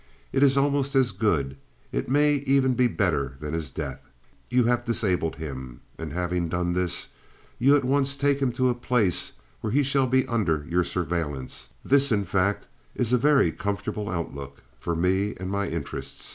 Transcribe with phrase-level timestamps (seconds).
[0.33, 1.57] It is almost as good
[1.91, 4.01] it may even be better than his death.
[4.49, 7.09] You have disabled him, and having done this
[7.59, 11.75] you at once take him to a place where he shall be under your surveillance
[11.85, 16.29] this, in fact, is a very comfortable outlook for me and my interests.